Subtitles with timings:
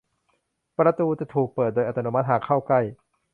[0.77, 2.81] ประตูจะถูกเปิดโดยอัตโนมัติหากเข้าใกล้